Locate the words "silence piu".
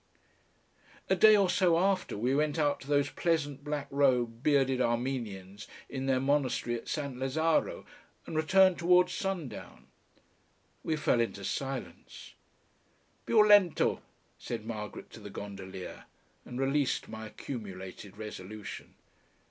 11.45-13.45